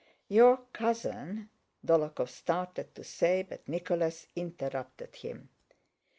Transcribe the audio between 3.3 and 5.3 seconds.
but Nicholas interrupted